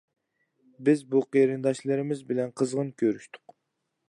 بىز 0.87 1.03
بۇ 1.11 1.21
قېرىنداشلىرىمىز 1.35 2.27
بىلەن 2.33 2.57
قىزغىن 2.63 2.91
كۆرۈشتۇق. 3.05 3.61